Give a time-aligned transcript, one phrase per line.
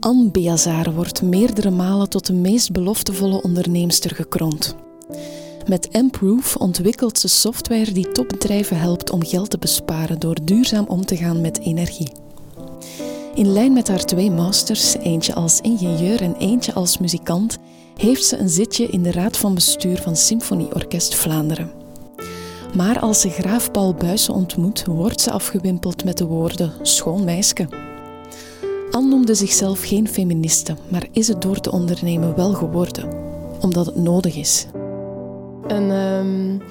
[0.00, 4.76] Anne wordt meerdere malen tot de meest beloftevolle onderneemster gekroond.
[5.68, 11.04] Met Improve ontwikkelt ze software die topbedrijven helpt om geld te besparen door duurzaam om
[11.04, 12.12] te gaan met energie.
[13.34, 17.58] In lijn met haar twee masters, eentje als ingenieur en eentje als muzikant,
[17.96, 21.70] heeft ze een zitje in de raad van bestuur van Symfonieorkest Vlaanderen.
[22.76, 27.93] Maar als ze graaf Paul Buijsen ontmoet, wordt ze afgewimpeld met de woorden schoon meisje.
[28.94, 33.08] Anne noemde zichzelf geen feministe, maar is het door te ondernemen wel geworden,
[33.60, 34.66] omdat het nodig is.
[35.66, 36.62] Een um,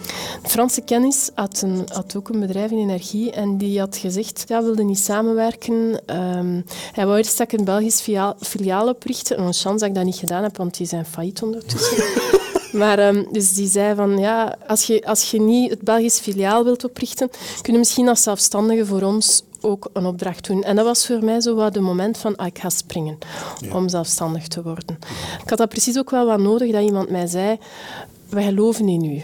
[0.43, 4.63] Franse kennis had, een, had, ook een bedrijf in energie en die had gezegd, ja,
[4.63, 5.73] wilde niet samenwerken.
[6.05, 9.39] Um, hij wou eerst een Belgisch filiaal, filiaal oprichten.
[9.39, 12.03] Een chance dat ik dat niet gedaan heb, want die zijn failliet ondertussen.
[12.81, 16.63] maar um, dus die zei van, ja, als je, als je niet het Belgisch filiaal
[16.63, 17.29] wilt oprichten,
[17.61, 20.63] kun je misschien als zelfstandige voor ons ook een opdracht doen.
[20.63, 23.17] En dat was voor mij zo wat de moment van, ah, ik ga springen
[23.71, 24.97] om zelfstandig te worden.
[25.43, 27.57] Ik had dat precies ook wel wat nodig, dat iemand mij zei,
[28.29, 29.21] wij geloven in u.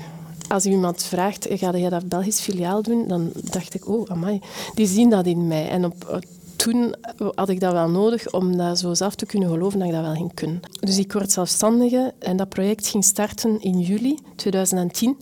[0.48, 3.08] Als iemand vraagt, ga je dat Belgisch filiaal doen?
[3.08, 4.42] Dan dacht ik, oh, amai,
[4.76, 5.70] die zien dat in mij.
[5.70, 6.22] En op,
[6.60, 6.96] toen
[7.36, 10.04] had ik dat wel nodig om dat zo zelf te kunnen geloven dat ik dat
[10.04, 10.60] wel ging kunnen.
[10.80, 15.18] Dus ik word zelfstandige en dat project ging starten in juli 2010.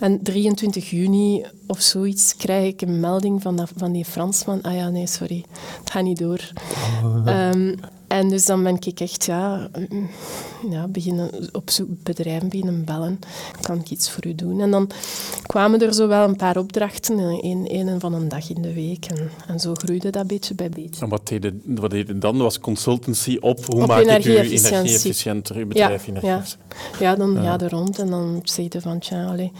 [0.00, 4.62] En 23 juni of zoiets krijg ik een melding van, dat, van die Fransman.
[4.62, 5.44] Ah ja, nee, sorry,
[5.80, 6.52] het gaat niet door.
[7.04, 7.50] Oh.
[7.50, 7.74] Um,
[8.08, 10.10] en dus dan ben ik echt ja, mm,
[10.70, 13.18] ja, beginnen op zoek bedrijven beginnen bellen.
[13.60, 14.60] Kan ik iets voor u doen?
[14.60, 14.90] En dan
[15.48, 19.04] kwamen er zo wel een paar opdrachten, één, één van een dag in de week.
[19.04, 21.02] En, en zo groeide dat beetje bij beetje.
[21.02, 22.38] En wat deed wat deed je dan?
[22.38, 26.42] Was consultancy op hoe maak ik u energie-efficiënter, uw bedrijf ja, ja.
[26.98, 27.42] ja, dan ja.
[27.42, 29.50] ja, er rond en dan zeg je van, tja, allez,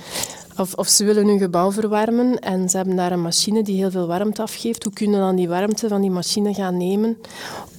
[0.56, 3.90] of, of, ze willen hun gebouw verwarmen en ze hebben daar een machine die heel
[3.90, 4.84] veel warmte afgeeft.
[4.84, 7.18] Hoe kunnen dan die warmte van die machine gaan nemen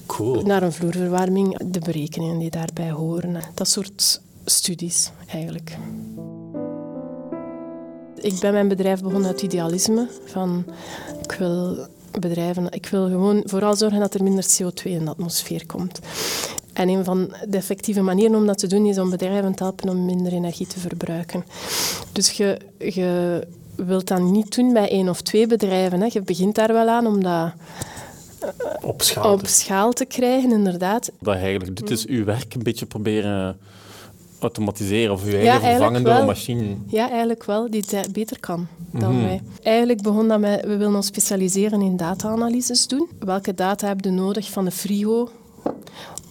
[0.06, 0.42] cool.
[0.42, 1.58] naar een vloerverwarming?
[1.64, 3.36] De berekeningen die daarbij horen.
[3.54, 5.76] Dat soort studies eigenlijk.
[8.20, 10.08] Ik ben mijn bedrijf begonnen uit idealisme.
[10.24, 10.64] Van,
[11.22, 11.86] ik wil
[12.20, 12.66] bedrijven.
[12.70, 16.00] Ik wil gewoon vooral zorgen dat er minder CO2 in de atmosfeer komt.
[16.72, 19.88] En een van de effectieve manieren om dat te doen is om bedrijven te helpen
[19.88, 21.44] om minder energie te verbruiken.
[22.12, 23.40] Dus je, je
[23.74, 26.00] wilt dat niet doen bij één of twee bedrijven.
[26.00, 26.08] Hè.
[26.10, 27.52] Je begint daar wel aan om dat
[28.80, 31.10] op schaal, op schaal te krijgen, inderdaad.
[31.20, 33.58] Dat eigenlijk, dit is uw werk een beetje proberen
[34.40, 36.76] automatiseren of uw eigen vervangen door een machine.
[36.86, 39.42] Ja, eigenlijk wel, die het beter kan dan mm wij.
[39.62, 43.08] Eigenlijk begon dat met, we willen ons specialiseren in data-analyses doen.
[43.18, 45.30] Welke data heb je nodig van de frigo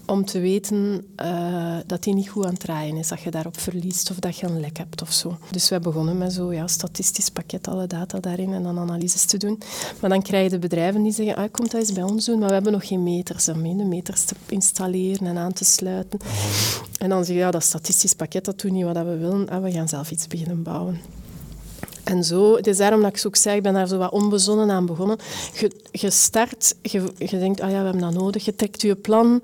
[0.05, 3.59] om te weten uh, dat die niet goed aan het draaien is, dat je daarop
[3.59, 5.37] verliest of dat je een lek hebt of zo.
[5.51, 9.37] Dus wij begonnen met zo ja, statistisch pakket, alle data daarin en dan analyses te
[9.37, 9.59] doen.
[10.01, 12.39] Maar dan krijg je de bedrijven die zeggen, ah, komt dat eens bij ons doen,
[12.39, 16.19] maar we hebben nog geen meters om de meters te installeren en aan te sluiten.
[16.99, 19.63] En dan zeg je, ja, dat statistisch pakket, dat doet niet wat we willen, ah,
[19.63, 21.01] we gaan zelf iets beginnen bouwen.
[22.03, 24.11] En zo, het is daarom dat ik zo ook zeg, ik ben daar zo wat
[24.11, 25.17] onbezonnen aan begonnen.
[25.91, 29.41] Je, start, je, denkt, ah ja, we hebben dat nodig, je trekt je plan.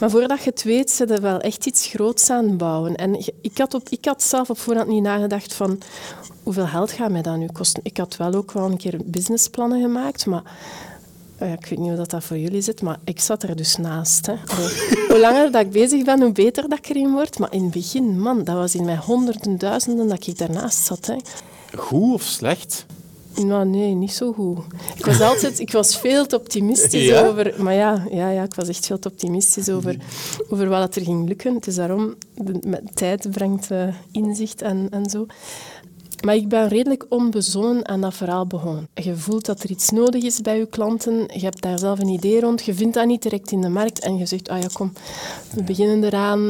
[0.00, 2.96] Maar voordat je het weet, zit er wel echt iets groots aan bouwen.
[2.96, 5.80] En ik had, op, ik had zelf op voorhand niet nagedacht van,
[6.42, 7.82] hoeveel geld gaat mij dat nu kosten?
[7.84, 10.42] Ik had wel ook wel een keer businessplannen gemaakt, maar
[11.42, 14.26] oh ik weet niet hoe dat voor jullie zit, maar ik zat er dus naast.
[14.26, 14.34] Hè.
[15.08, 17.38] hoe langer dat ik bezig ben, hoe beter dat ik erin word.
[17.38, 21.06] Maar in het begin, man, dat was in mijn honderden duizenden dat ik daarnaast zat.
[21.06, 21.16] Hè
[21.76, 22.86] goed of slecht?
[23.34, 24.58] Nou, nee, niet zo goed.
[24.96, 28.68] Ik was altijd, ik was veel te optimistisch over, maar ja, ja, ja, ik was
[28.68, 29.96] echt veel te optimistisch over,
[30.48, 31.54] over wat er ging lukken.
[31.54, 35.26] Het is daarom, de, met tijd brengt uh, inzicht en, en zo.
[36.22, 38.88] Maar ik ben redelijk onbezonnen aan dat verhaal begonnen.
[38.94, 42.08] Je voelt dat er iets nodig is bij je klanten, je hebt daar zelf een
[42.08, 44.68] idee rond, je vindt dat niet direct in de markt en je zegt, ah ja,
[44.72, 44.92] kom,
[45.54, 46.40] we beginnen eraan.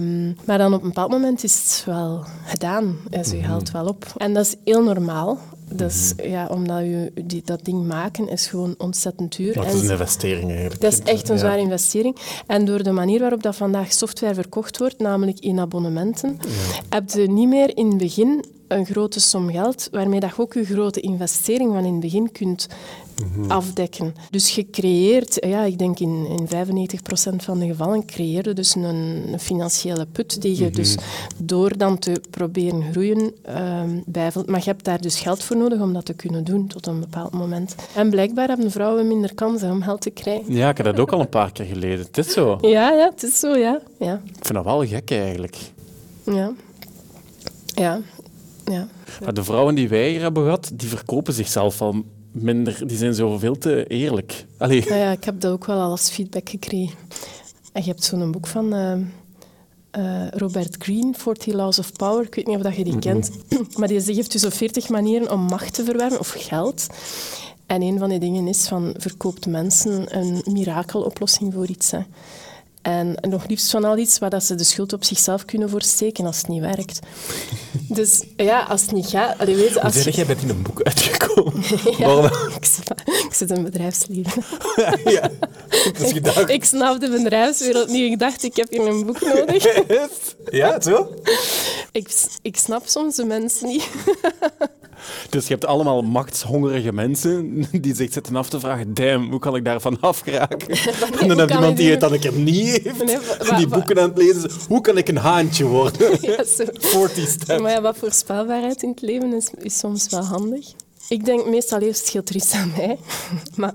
[0.00, 2.96] Um, maar dan op een bepaald moment is het wel gedaan.
[3.10, 4.06] Dus je haalt wel op.
[4.16, 5.38] En dat is heel normaal.
[5.74, 9.54] Dus ja, omdat je die, dat ding maken is gewoon ontzettend duur.
[9.54, 10.80] Dat is een investering eigenlijk.
[10.80, 12.16] Dat is echt een zware investering.
[12.46, 16.38] En door de manier waarop dat vandaag software verkocht wordt, namelijk in abonnementen,
[16.88, 20.54] heb je niet meer in het begin een grote som geld, waarmee dat je ook
[20.54, 22.68] je grote investering van in het begin kunt
[23.22, 23.50] mhm.
[23.50, 24.14] afdekken.
[24.30, 28.84] Dus je creëert, ja, ik denk in, in 95% van de gevallen, creëerde dus een,
[28.84, 30.74] een, financiële put die je mhm.
[30.74, 30.96] dus
[31.36, 34.46] door dan te proberen groeien uh, bijvult.
[34.46, 37.00] Maar je hebt daar dus geld voor nodig om dat te kunnen doen tot een
[37.00, 37.74] bepaald moment.
[37.94, 40.54] En blijkbaar hebben vrouwen minder kansen om geld te krijgen.
[40.54, 42.04] Ja, ik heb dat ook al een paar keer geleden.
[42.06, 42.58] Het is zo.
[42.60, 43.80] Ja, ja, het is zo, ja.
[43.98, 44.14] ja.
[44.14, 45.56] Ik vind dat wel gek eigenlijk.
[46.24, 46.52] Ja.
[47.74, 48.00] Ja,
[48.64, 48.88] ja.
[49.24, 53.14] Maar de vrouwen die wij hier hebben gehad, die verkopen zichzelf al minder, die zijn
[53.14, 54.46] zoveel te eerlijk.
[54.58, 54.84] Allee.
[54.88, 56.96] Ja, ja, ik heb dat ook wel al als feedback gekregen.
[57.72, 58.96] En je hebt zo'n boek van uh,
[59.98, 62.24] uh, Robert Greene, 40 Laws of Power.
[62.24, 63.30] Ik weet niet of je die kent,
[63.78, 66.86] maar die geeft dus op 40 manieren om macht te verwerven of geld.
[67.66, 71.90] En een van die dingen is van verkoopt mensen een mirakeloplossing voor iets.
[71.90, 72.00] Hè.
[72.82, 76.26] En nog liefst van al iets waar dat ze de schuld op zichzelf kunnen voorsteken
[76.26, 76.98] als het niet werkt.
[77.94, 79.38] Dus ja, als het niet gaat...
[79.38, 81.62] Allee, weet, als zeg jij bent in een boek uitgekomen?
[81.98, 82.24] ja,
[82.56, 82.66] ik,
[83.24, 84.42] ik, zit in bedrijfsleven.
[85.12, 85.30] ja,
[85.98, 88.12] dus ik, ik snap de bedrijfswereld niet.
[88.12, 89.82] Ik dacht, ik heb hier een boek nodig.
[90.50, 91.14] ja, zo?
[91.92, 92.08] Ik,
[92.42, 93.88] ik snap soms de mensen niet.
[95.30, 99.56] Dus je hebt allemaal machtshongerige mensen die zich zitten af te vragen, damn, hoe kan
[99.56, 100.68] ik daarvan afgeraken?
[101.20, 104.08] en dan heb je iemand die het dan ik heb niet heeft, die boeken aan
[104.08, 106.10] het lezen hoe kan ik een haantje worden?
[106.20, 107.60] ja, 40 steps.
[107.60, 110.66] Maar ja, wat voorspelbaarheid in het leven is, is soms wel handig.
[111.08, 112.98] Ik denk meestal eerst scheelt er iets aan mij.
[113.56, 113.74] maar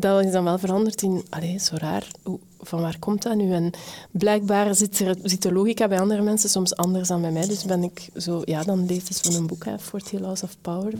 [0.00, 2.06] dat is dan wel veranderd in, allee, zo raar,
[2.60, 3.52] van waar komt dat nu?
[3.52, 3.70] En
[4.10, 7.46] blijkbaar zit, er, zit de logica bij andere mensen soms anders dan bij mij.
[7.46, 10.92] Dus ben ik zo, ja, dan lees ik zo'n boek, hè, 40 Laws of Power.